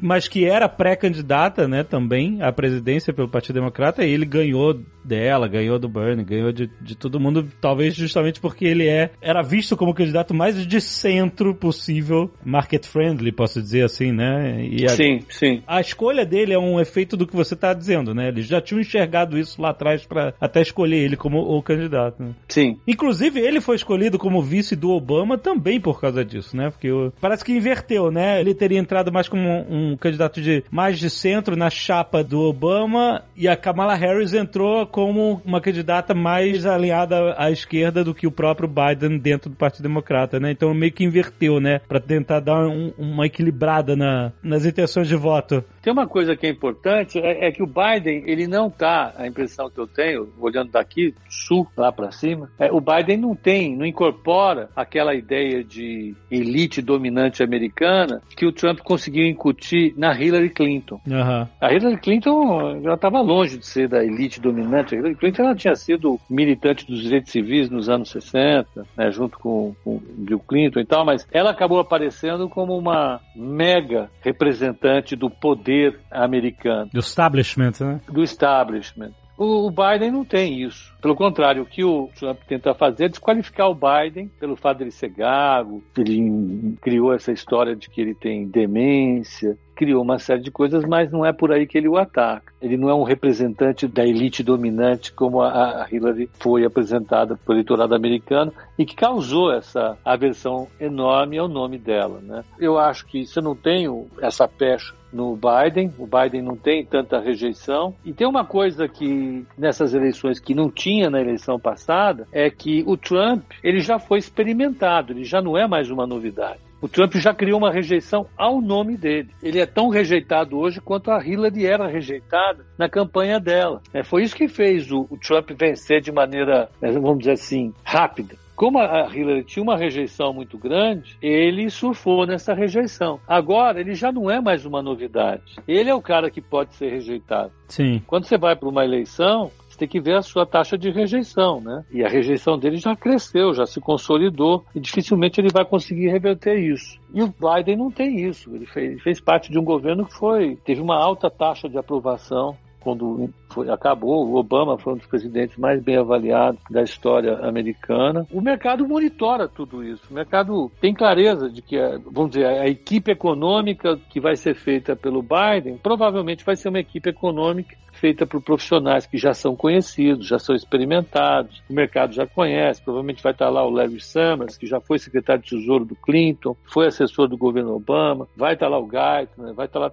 [0.00, 5.46] mas que era pré-candidata, né, também à presidência pelo Partido Democrata, e ele ganhou dela,
[5.48, 9.76] ganhou do Bernie, ganhou de, de todo mundo, talvez justamente porque ele é era visto
[9.76, 14.66] como o candidato mais de centro possível, market friendly, posso dizer assim, né?
[14.86, 15.62] A, Sim, sim.
[15.66, 18.28] a escolha dele é um efeito do que você está dizendo, né?
[18.28, 22.22] Eles já tinham enxergado isso lá atrás para até escolher ele como o candidato.
[22.22, 22.34] né?
[22.48, 22.78] Sim.
[22.86, 26.70] Inclusive, ele foi escolhido como vice do Obama também por causa disso, né?
[26.70, 28.40] Porque o- parece que inverteu, né?
[28.40, 32.40] Ele teria entrado mais como um, um candidato de mais de centro na chapa do
[32.40, 38.26] Obama e a Kamala Harris entrou como uma candidata mais alinhada à esquerda do que
[38.26, 40.50] o próprio Biden dentro do Partido Democrata, né?
[40.50, 41.80] Então meio que inverteu, né?
[41.88, 45.64] Para tentar dar um- uma equilibrada na- nas intenções de voto.
[45.84, 49.26] Tem uma coisa que é importante, é, é que o Biden, ele não tá, a
[49.26, 53.76] impressão que eu tenho, olhando daqui, sul, lá para cima, é, o Biden não tem,
[53.76, 60.48] não incorpora aquela ideia de elite dominante americana que o Trump conseguiu incutir na Hillary
[60.48, 60.98] Clinton.
[61.06, 61.50] Aham.
[61.60, 64.94] A Hillary Clinton já estava longe de ser da elite dominante.
[64.94, 69.38] A Hillary Clinton ela tinha sido militante dos direitos civis nos anos 60, né, junto
[69.38, 75.28] com, com Bill Clinton e tal, mas ela acabou aparecendo como uma mega representante do
[75.28, 75.73] poder
[76.10, 78.00] americano, Do establishment, né?
[78.10, 79.12] do establishment.
[79.36, 80.94] O o Biden não tem isso.
[81.02, 84.92] Pelo contrário, o que o Trump tenta fazer é desqualificar o Biden pelo fato dele
[84.92, 89.56] ser gago, ele criou essa história de que ele tem demência.
[89.74, 92.52] criou uma série de coisas, mas não é por aí que ele o ataca.
[92.62, 97.92] Ele não é um representante da elite dominante como a Hillary foi apresentada pelo eleitorado
[97.94, 102.20] americano e que causou essa aversão enorme ao nome dela.
[102.22, 102.44] Né?
[102.58, 106.84] Eu acho que se eu não tenho essa pecha no Biden, o Biden não tem
[106.84, 107.94] tanta rejeição.
[108.04, 112.82] E tem uma coisa que nessas eleições que não tinha na eleição passada, é que
[112.86, 116.58] o Trump, ele já foi experimentado, ele já não é mais uma novidade.
[116.84, 119.30] O Trump já criou uma rejeição ao nome dele.
[119.42, 123.80] Ele é tão rejeitado hoje quanto a Hillary era rejeitada na campanha dela.
[123.94, 128.36] É, foi isso que fez o, o Trump vencer de maneira, vamos dizer assim, rápida.
[128.56, 133.20] Como a Hillary tinha uma rejeição muito grande, ele surfou nessa rejeição.
[133.26, 135.56] Agora, ele já não é mais uma novidade.
[135.66, 137.52] Ele é o cara que pode ser rejeitado.
[137.68, 138.02] Sim.
[138.06, 141.60] Quando você vai para uma eleição, você tem que ver a sua taxa de rejeição,
[141.60, 141.84] né?
[141.90, 146.56] E a rejeição dele já cresceu, já se consolidou e dificilmente ele vai conseguir reverter
[146.56, 146.98] isso.
[147.12, 148.54] E o Biden não tem isso.
[148.54, 152.56] Ele fez, fez parte de um governo que foi teve uma alta taxa de aprovação
[152.84, 158.26] quando foi, acabou, o Obama foi um dos presidentes mais bem avaliados da história americana.
[158.30, 160.02] O mercado monitora tudo isso.
[160.10, 164.94] O mercado tem clareza de que, vamos dizer, a equipe econômica que vai ser feita
[164.94, 170.26] pelo Biden provavelmente vai ser uma equipe econômica feita por profissionais que já são conhecidos,
[170.26, 172.82] já são experimentados, o mercado já conhece.
[172.82, 176.56] Provavelmente vai estar lá o Larry Summers, que já foi secretário de Tesouro do Clinton,
[176.64, 179.92] foi assessor do governo Obama, vai estar lá o Geithner, vai estar lá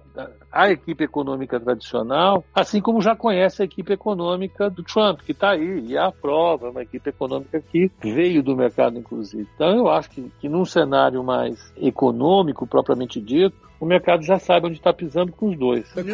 [0.50, 5.52] a equipe econômica tradicional, assim como já conhece a equipe econômica do Trump, que está
[5.52, 9.48] aí, e é a prova, uma equipe econômica que veio do mercado, inclusive.
[9.54, 14.68] Então, eu acho que, que num cenário mais econômico, propriamente dito, o mercado já sabe
[14.68, 15.84] onde está pisando com os dois.
[15.96, 16.04] Eu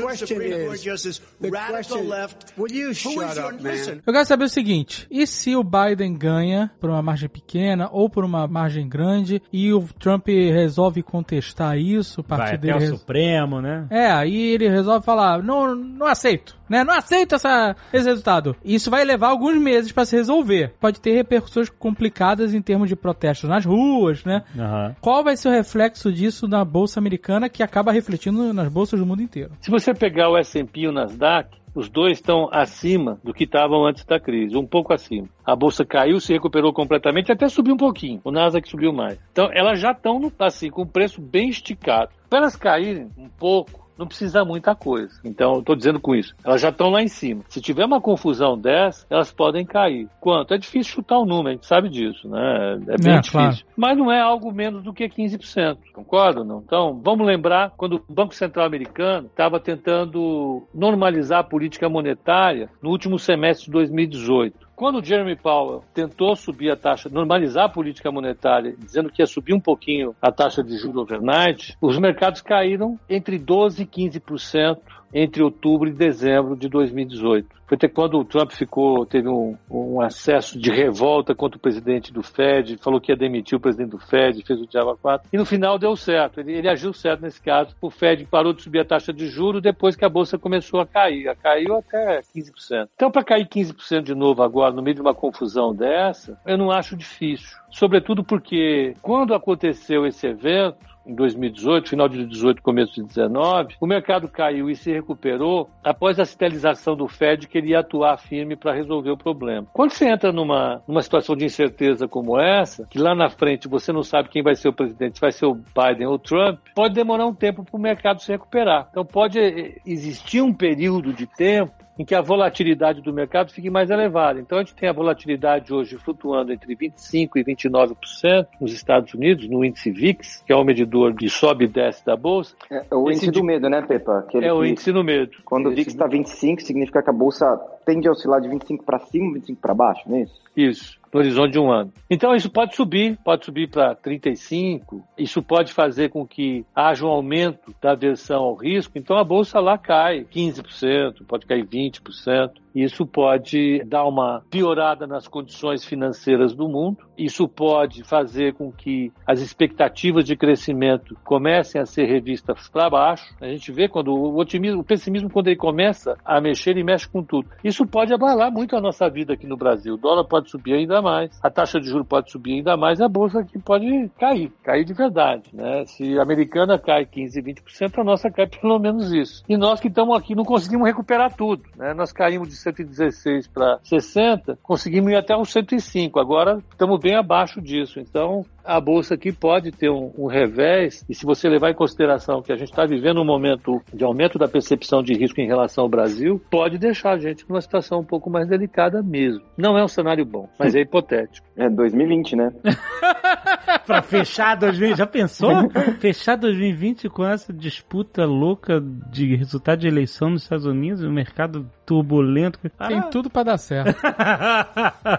[4.12, 8.24] quero saber o seguinte: e se o Biden ganha por uma margem pequena ou por
[8.24, 12.94] uma margem grande e o Trump resolve contestar isso, o partido Vai até dele.
[12.94, 13.86] o Supremo, né?
[13.90, 16.82] É, aí ele resolve falar: não, não aceito, né?
[16.82, 18.56] Não aceito essa, esse resultado.
[18.64, 20.72] Isso vai levar alguns meses para se resolver.
[20.80, 24.42] Pode ter repercussões complicadas em termos de protestos nas ruas, né?
[24.58, 24.96] Aham.
[25.02, 29.04] Qual vai ser o reflexo disso na bolsa americana que acaba refletindo nas bolsas do
[29.04, 29.50] mundo inteiro?
[29.60, 33.84] Se você pegar o S&P e o Nasdaq, os dois estão acima do que estavam
[33.84, 35.28] antes da crise, um pouco acima.
[35.44, 38.20] A bolsa caiu, se recuperou completamente, até subiu um pouquinho.
[38.22, 39.18] O Nasdaq subiu mais.
[39.32, 42.12] Então, elas já estão assim com o preço bem esticado.
[42.30, 45.20] Para elas caírem um pouco, não precisa muita coisa.
[45.24, 46.34] Então, estou dizendo com isso.
[46.44, 47.42] Elas já estão lá em cima.
[47.48, 50.08] Se tiver uma confusão dessa, elas podem cair.
[50.20, 50.54] Quanto?
[50.54, 52.78] É difícil chutar o número, a gente sabe disso, né?
[52.88, 53.32] É bem É, difícil.
[53.32, 53.56] claro.
[53.76, 55.78] Mas não é algo menos do que 15%.
[55.92, 56.62] Concorda ou não?
[56.64, 62.90] Então, vamos lembrar quando o Banco Central americano estava tentando normalizar a política monetária no
[62.90, 64.67] último semestre de 2018.
[64.78, 69.26] Quando o Jeremy Powell tentou subir a taxa, normalizar a política monetária, dizendo que ia
[69.26, 74.78] subir um pouquinho a taxa de juros overnight, os mercados caíram entre 12% e 15%
[75.12, 77.58] entre outubro e dezembro de 2018.
[77.68, 82.10] Foi até quando o Trump ficou, teve um, um acesso de revolta contra o presidente
[82.10, 85.36] do Fed, falou que ia demitir o presidente do Fed, fez o diabo 4, e
[85.36, 86.40] no final deu certo.
[86.40, 87.76] Ele, ele agiu certo nesse caso.
[87.80, 90.86] O Fed parou de subir a taxa de juros depois que a bolsa começou a
[90.86, 91.36] cair.
[91.42, 92.88] Caiu até 15%.
[92.94, 96.70] Então, para cair 15% de novo agora, no meio de uma confusão dessa, eu não
[96.70, 97.54] acho difícil.
[97.70, 103.86] Sobretudo porque quando aconteceu esse evento, em 2018, final de 18, começo de 19, o
[103.86, 108.54] mercado caiu e se recuperou após a sinalização do Fed que ele ia atuar firme
[108.54, 109.66] para resolver o problema.
[109.72, 113.92] Quando você entra numa, numa situação de incerteza como essa, que lá na frente você
[113.92, 116.58] não sabe quem vai ser o presidente, se vai ser o Biden ou o Trump,
[116.74, 118.88] pode demorar um tempo para o mercado se recuperar.
[118.90, 123.68] Então pode eh, existir um período de tempo em que a volatilidade do mercado fique
[123.68, 124.38] mais elevada.
[124.40, 129.48] Então a gente tem a volatilidade hoje flutuando entre 25% e 29% nos Estados Unidos,
[129.48, 132.54] no índice VIX, que é o medidor de sobe e desce da bolsa.
[132.70, 134.20] É, é o Esse índice de- do medo, né, Pepa?
[134.20, 135.32] Aquele É o que- índice no medo.
[135.44, 138.84] Quando o Esse- VIX está 25, significa que a bolsa tende a oscilar de 25
[138.84, 140.40] para cima, 25 para baixo, não é isso?
[140.56, 141.92] Isso, no horizonte de um ano.
[142.10, 147.10] Então isso pode subir, pode subir para 35, isso pode fazer com que haja um
[147.10, 152.50] aumento da aversão ao risco, então a bolsa lá cai 15%, pode cair 20%.
[152.74, 156.98] Isso pode dar uma piorada nas condições financeiras do mundo.
[157.16, 163.34] Isso pode fazer com que as expectativas de crescimento comecem a ser revistas para baixo.
[163.40, 167.08] A gente vê quando o otimismo, o pessimismo, quando ele começa a mexer, ele mexe
[167.08, 167.48] com tudo.
[167.64, 169.94] Isso pode abalar muito a nossa vida aqui no Brasil.
[169.94, 173.08] O dólar pode subir ainda mais, a taxa de juros pode subir ainda mais, a
[173.08, 175.50] bolsa aqui pode cair, cair de verdade.
[175.52, 175.84] Né?
[175.86, 179.42] Se a americana cai 15, 20%, a nossa cai pelo menos isso.
[179.48, 181.62] E nós que estamos aqui não conseguimos recuperar tudo.
[181.76, 181.94] Né?
[181.94, 186.18] Nós caímos de 116 para 60, conseguimos ir até os 105.
[186.18, 188.00] Agora estamos bem abaixo disso.
[188.00, 192.42] Então, a bolsa aqui pode ter um, um, revés, e se você levar em consideração
[192.42, 195.84] que a gente está vivendo um momento de aumento da percepção de risco em relação
[195.84, 199.42] ao Brasil, pode deixar a gente numa situação um pouco mais delicada mesmo.
[199.56, 201.48] Não é um cenário bom, mas é hipotético.
[201.58, 202.52] É 2020, né?
[203.84, 205.50] para fechar 2020, já pensou?
[205.98, 211.68] fechar 2020 com essa disputa louca de resultado de eleição nos Estados Unidos, o mercado
[211.88, 212.58] turbulento.
[212.86, 213.02] Tem ah.
[213.04, 213.98] tudo para dar certo.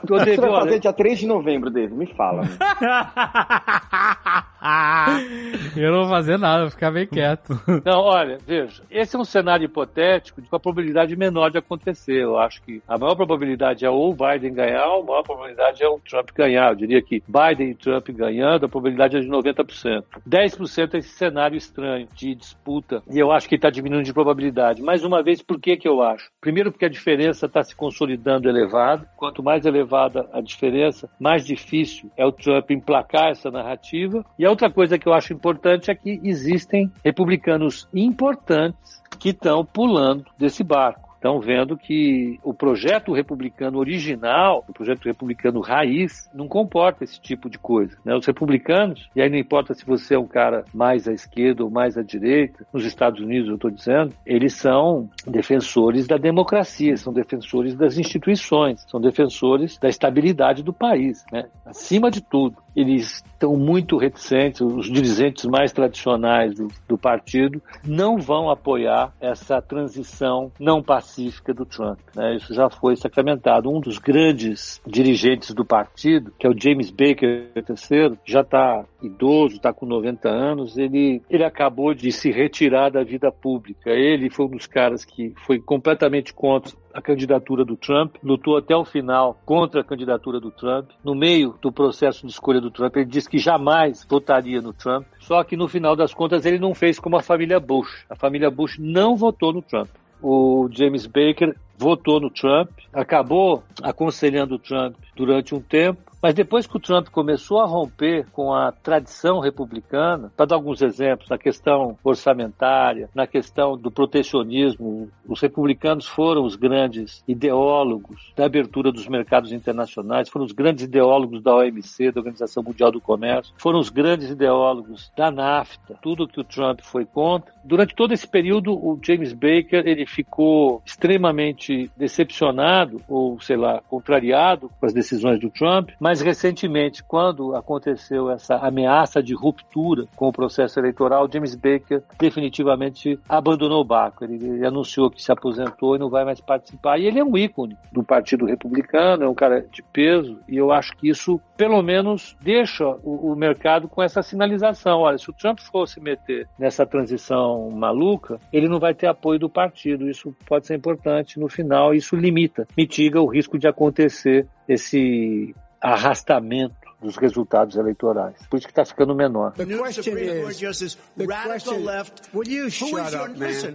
[0.04, 1.96] o que você vai fazer dia 3 de novembro, David?
[1.96, 2.44] Me fala.
[5.76, 7.60] eu não vou fazer nada, vou ficar bem quieto.
[7.86, 12.24] Não, olha, veja, esse é um cenário hipotético com a probabilidade menor de acontecer.
[12.24, 15.84] Eu acho que a maior probabilidade é ou o Biden ganhar, ou a maior probabilidade
[15.84, 16.72] é o Trump ganhar.
[16.72, 20.04] Eu diria que Biden e Trump ganhando, a probabilidade é de 90%.
[20.28, 24.82] 10% é esse cenário estranho de disputa, e eu acho que está diminuindo de probabilidade.
[24.82, 26.30] Mais uma vez, por que que eu acho?
[26.42, 29.06] Primeiro porque a diferença está se consolidando elevado.
[29.16, 34.26] Quanto mais elevada a diferença, mais difícil é o Trump emplacar essa narrativa.
[34.38, 40.26] E outra coisa que eu acho importante é que existem republicanos importantes que estão pulando
[40.38, 47.04] desse barco estão vendo que o projeto republicano original, o projeto republicano raiz, não comporta
[47.04, 47.98] esse tipo de coisa.
[48.06, 48.16] Né?
[48.16, 51.70] Os republicanos, e aí não importa se você é um cara mais à esquerda ou
[51.70, 57.12] mais à direita, nos Estados Unidos eu estou dizendo, eles são defensores da democracia, são
[57.12, 61.26] defensores das instituições, são defensores da estabilidade do país.
[61.32, 61.46] Né?
[61.66, 68.18] Acima de tudo, eles estão muito reticentes, os dirigentes mais tradicionais do, do partido não
[68.18, 72.00] vão apoiar essa transição não pacífica do Trump.
[72.16, 72.36] Né?
[72.36, 73.70] Isso já foi sacramentado.
[73.70, 79.56] Um dos grandes dirigentes do partido, que é o James Baker III, já está idoso,
[79.56, 83.90] está com 90 anos, ele, ele acabou de se retirar da vida pública.
[83.90, 88.76] Ele foi um dos caras que foi completamente contra a candidatura do Trump, lutou até
[88.76, 90.90] o final contra a candidatura do Trump.
[91.04, 95.06] No meio do processo de escolha do Trump, ele disse que jamais votaria no Trump,
[95.20, 98.06] só que no final das contas ele não fez como a família Bush.
[98.10, 99.90] A família Bush não votou no Trump.
[100.22, 106.68] O James Baker votou no Trump, acabou aconselhando o Trump durante um tempo, mas depois
[106.68, 111.38] que o Trump começou a romper com a tradição republicana, para dar alguns exemplos, na
[111.38, 119.08] questão orçamentária, na questão do protecionismo, os republicanos foram os grandes ideólogos da abertura dos
[119.08, 123.90] mercados internacionais, foram os grandes ideólogos da OMC, da Organização Mundial do Comércio, foram os
[123.90, 127.54] grandes ideólogos da NAFTA, tudo que o Trump foi contra.
[127.64, 134.70] Durante todo esse período, o James Baker ele ficou extremamente decepcionado ou, sei lá, contrariado
[134.80, 140.28] com as decisões do Trump, mas mais recentemente, quando aconteceu essa ameaça de ruptura com
[140.28, 144.24] o processo eleitoral, James Baker definitivamente abandonou o barco.
[144.24, 146.98] Ele, ele, anunciou que se aposentou e não vai mais participar.
[146.98, 150.72] E ele é um ícone do Partido Republicano, é um cara de peso, e eu
[150.72, 155.02] acho que isso, pelo menos, deixa o, o mercado com essa sinalização.
[155.02, 159.48] Olha, se o Trump fosse meter nessa transição maluca, ele não vai ter apoio do
[159.48, 160.10] partido.
[160.10, 166.76] Isso pode ser importante no final, isso limita, mitiga o risco de acontecer esse arrastamento
[167.02, 168.36] dos resultados eleitorais.
[168.50, 169.54] Por isso que está ficando menor.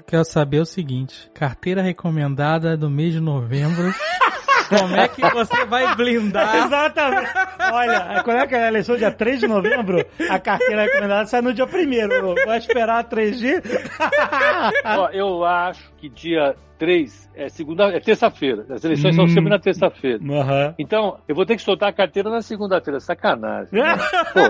[0.06, 3.94] Quero saber o seguinte: carteira recomendada do mês de novembro.
[4.68, 6.56] Como é que você vai blindar?
[6.66, 7.30] Exatamente.
[7.72, 8.96] Olha, quando é que é a eleição?
[8.96, 10.04] Dia 3 de novembro?
[10.28, 13.62] A carteira recomendada sai no dia 1 Vai esperar 3 dias?
[14.84, 18.64] Ó, eu acho que dia 3 é segunda, é terça-feira.
[18.70, 20.18] As eleições são sempre na terça-feira.
[20.22, 20.74] Uhum.
[20.78, 23.00] Então, eu vou ter que soltar a carteira na segunda-feira.
[23.00, 23.68] Sacanagem.
[23.72, 23.96] Né?
[24.32, 24.40] Pô.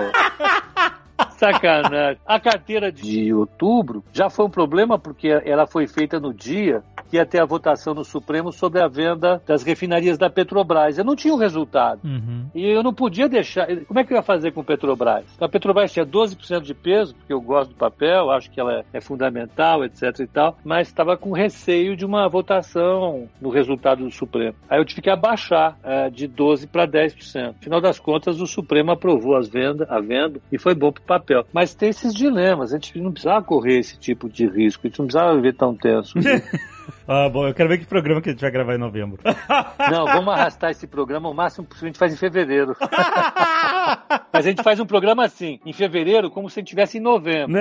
[1.36, 2.18] Sacanagem.
[2.26, 7.16] A carteira de outubro já foi um problema porque ela foi feita no dia que
[7.16, 10.98] ia ter a votação no Supremo sobre a venda das refinarias da Petrobras.
[10.98, 12.00] Eu não tinha o resultado.
[12.04, 12.46] Uhum.
[12.54, 13.66] E eu não podia deixar.
[13.86, 15.24] Como é que eu ia fazer com a Petrobras?
[15.40, 19.00] A Petrobras tinha 12% de peso, porque eu gosto do papel, acho que ela é
[19.00, 24.54] fundamental, etc e tal, mas estava com receio de uma votação no resultado do Supremo.
[24.68, 27.50] Aí eu tive que abaixar é, de 12% para 10%.
[27.60, 31.06] Afinal das contas, o Supremo aprovou as vendas, a venda e foi bom para o
[31.06, 31.46] papel.
[31.52, 32.72] Mas tem esses dilemas.
[32.72, 35.74] A gente não precisava correr esse tipo de risco, a gente não precisava viver tão
[35.74, 36.14] tenso.
[37.06, 39.20] Ah, bom, eu quero ver que programa que a gente vai gravar em novembro.
[39.90, 42.74] Não, vamos arrastar esse programa o máximo possível, a gente faz em fevereiro.
[44.32, 47.00] Mas a gente faz um programa assim, em fevereiro, como se a gente estivesse em
[47.00, 47.52] novembro.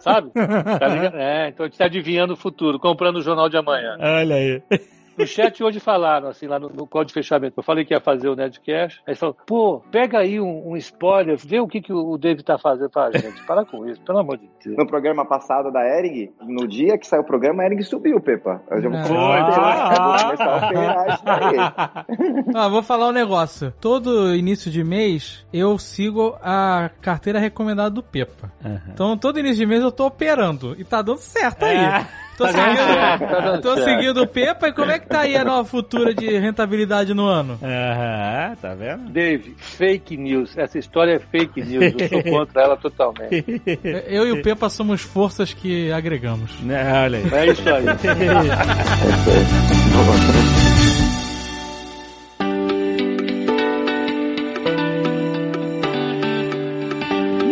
[0.00, 0.30] Sabe?
[0.32, 3.96] Tá é, então a gente tá adivinhando o futuro, comprando o jornal de amanhã.
[4.00, 4.62] Olha aí.
[5.16, 7.54] No chat hoje falaram, assim, lá no, no código de fechamento.
[7.58, 9.02] Eu falei que ia fazer o Nerdcast.
[9.06, 12.58] Aí falou, pô, pega aí um, um spoiler, vê o que, que o David tá
[12.58, 12.90] fazendo.
[12.90, 14.76] Fala, gente, para com isso, pelo amor de Deus.
[14.76, 18.62] No programa passado da Ering, no dia que saiu o programa, a Ering subiu, Pepa.
[18.70, 19.06] Eu já vou Não.
[19.06, 22.52] começar, vou começar a operar isso daí.
[22.54, 23.72] Ah, vou falar um negócio.
[23.80, 28.52] Todo início de mês eu sigo a carteira recomendada do Pepa.
[28.88, 30.74] Então todo início de mês eu tô operando.
[30.78, 31.76] E tá dando certo aí.
[31.76, 32.06] É.
[32.42, 35.36] Tô, Tá tá seguindo, dando tô seguindo o Pepa e como é que tá aí
[35.36, 37.58] a nova futura de rentabilidade no ano?
[37.62, 39.10] Aham, tá vendo?
[39.10, 40.56] Dave, fake news.
[40.58, 41.94] Essa história é fake news.
[41.98, 43.44] Eu sou contra ela totalmente.
[44.08, 46.58] Eu e o Pepa somos forças que agregamos.
[46.60, 47.24] Né, olha aí.
[47.32, 47.84] É isso aí.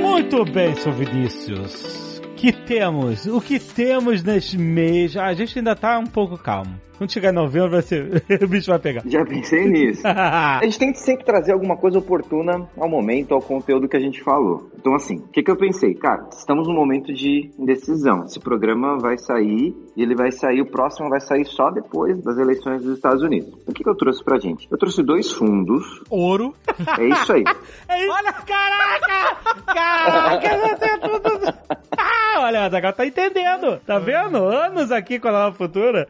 [0.02, 2.09] Muito bem, seu Vinícius.
[2.40, 3.26] Que temos?
[3.26, 5.14] O que temos neste mês?
[5.14, 6.74] A gente ainda tá um pouco calmo.
[7.00, 8.22] Quando chegar em novembro, vai ser...
[8.44, 9.02] o bicho vai pegar.
[9.06, 10.02] Já pensei nisso.
[10.04, 14.00] A gente tem que sempre trazer alguma coisa oportuna ao momento, ao conteúdo que a
[14.00, 14.68] gente falou.
[14.78, 15.94] Então, assim, o que, que eu pensei?
[15.94, 18.24] Cara, estamos num momento de indecisão.
[18.26, 22.36] Esse programa vai sair e ele vai sair, o próximo vai sair só depois das
[22.36, 23.50] eleições dos Estados Unidos.
[23.66, 24.68] O que, que eu trouxe pra gente?
[24.70, 26.02] Eu trouxe dois fundos.
[26.10, 26.52] Ouro.
[26.98, 27.44] É isso aí.
[27.88, 29.40] Olha, caraca!
[29.64, 31.80] Caraca, você é tudo...
[31.96, 33.78] Ah, olha, o Azaghal tá entendendo.
[33.86, 34.44] Tá vendo?
[34.44, 36.08] Anos aqui com a Nova Futura.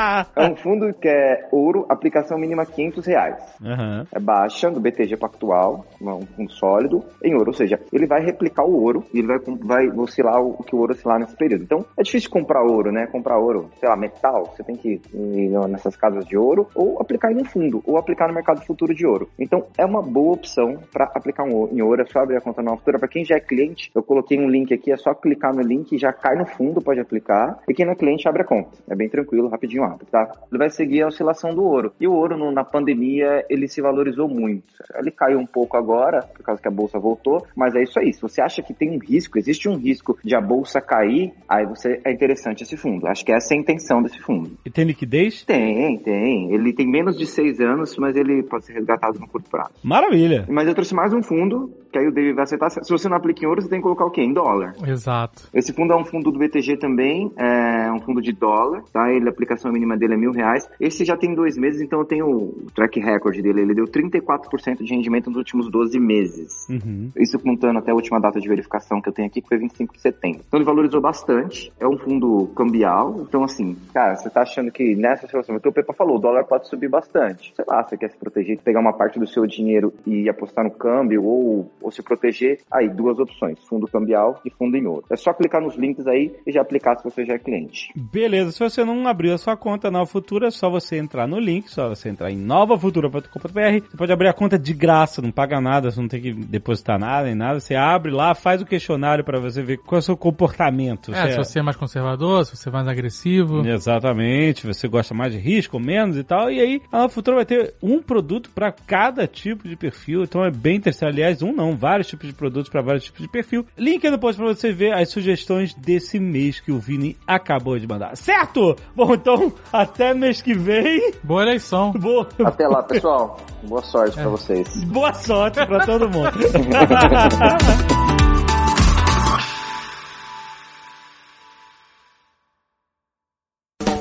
[0.36, 3.56] É um fundo que é ouro, aplicação mínima 500 reais.
[3.62, 4.06] Aham.
[4.12, 7.48] É baixa do BTG Pactual, um fundo sólido, em ouro.
[7.48, 10.78] Ou seja, ele vai replicar o ouro e ele vai, vai oscilar o que o
[10.78, 11.64] ouro oscilar nesse período.
[11.64, 13.06] Então, é difícil comprar ouro, né?
[13.06, 17.32] Comprar ouro, sei lá, metal, você tem que ir nessas casas de ouro ou aplicar
[17.32, 19.28] em um fundo, ou aplicar no mercado futuro de ouro.
[19.38, 22.02] Então, é uma boa opção para aplicar um em ouro.
[22.02, 22.98] É só abrir a conta na futura.
[22.98, 25.92] Para quem já é cliente, eu coloquei um link aqui, é só clicar no link
[25.92, 27.58] e já cai no fundo, pode aplicar.
[27.68, 28.70] E quem não é cliente, abre a conta.
[28.88, 30.30] É bem tranquilo, rapidinho tá?
[30.50, 31.92] Ele vai seguir a oscilação do ouro.
[32.00, 34.64] E o ouro, no- na pandemia, ele se valorizou muito.
[34.98, 38.12] Ele caiu um pouco agora, por causa que a bolsa voltou, mas é isso aí.
[38.12, 41.64] Se você acha que tem um risco, existe um risco de a bolsa cair, aí
[41.66, 43.06] você é interessante esse fundo.
[43.06, 44.50] Acho que essa é a intenção desse fundo.
[44.64, 45.44] E tem liquidez?
[45.44, 46.52] Tem, tem.
[46.52, 49.70] Ele tem menos de seis anos, mas ele pode ser resgatado no curto prazo.
[49.82, 50.44] Maravilha.
[50.48, 52.70] Mas eu trouxe mais um fundo, que aí o David vai acertar.
[52.70, 54.22] Se você não aplica em ouro, você tem que colocar o quê?
[54.22, 54.74] Em dólar.
[54.86, 55.48] Exato.
[55.52, 59.10] Esse fundo é um fundo do BTG também, é um fundo de dólar, tá?
[59.12, 60.68] Ele, a aplicação mínima dele é mil reais.
[60.78, 63.62] Esse já tem dois meses, então eu tenho o track record dele.
[63.62, 66.68] Ele deu 34% de rendimento nos últimos 12 meses.
[66.68, 67.10] Uhum.
[67.16, 69.94] Isso contando até a última data de verificação que eu tenho aqui, que foi 25
[69.94, 70.42] de setembro.
[70.46, 71.72] Então ele valorizou bastante.
[71.80, 73.16] É um fundo cambial.
[73.20, 76.20] Então, assim, cara, você tá achando que nessa situação, o que o Pepa falou, o
[76.20, 77.52] dólar pode subir bastante.
[77.54, 80.70] Sei lá, você quer se proteger, pegar uma parte do seu dinheiro e apostar no
[80.70, 82.60] câmbio ou, ou se proteger.
[82.70, 85.04] Aí, duas opções: fundo cambial e fundo em ouro.
[85.10, 87.92] É só clicar nos links aí e já aplicar se você já é cliente.
[87.94, 91.38] Beleza, se você não abriu a sua conta Nova Futura, é só você entrar no
[91.38, 93.86] link, só você entrar em novafutura.com.br.
[93.90, 96.98] Você pode abrir a conta de graça, não paga nada, você não tem que depositar
[96.98, 97.60] nada nem nada.
[97.60, 101.14] Você abre lá, faz o questionário pra você ver qual é o seu comportamento.
[101.14, 103.66] É, se você é mais conservador, se você é mais agressivo.
[103.66, 106.50] Exatamente, você gosta mais de risco menos e tal.
[106.50, 110.24] E aí a Nova Futura vai ter um produto para cada tipo de perfil.
[110.24, 111.10] Então é bem interessante.
[111.10, 113.66] Aliás, um não, vários tipos de produtos para vários tipos de perfil.
[113.76, 117.78] Link aí no post para você ver as sugestões desse mês que o Vini acabou
[117.78, 118.16] de mandar.
[118.16, 118.76] Certo?
[118.94, 121.12] Bom, então até mês que vem.
[121.22, 121.92] Boa eleição.
[121.92, 123.38] Boa, Até lá, pessoal.
[123.62, 124.84] Boa sorte pra vocês.
[124.84, 126.30] boa sorte para todo mundo.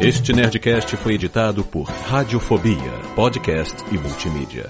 [0.01, 4.69] Este Nerdcast foi editado por Radiofobia, podcast e multimídia.